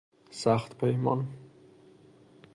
سخت 0.31 0.75
پیمان 0.77 1.27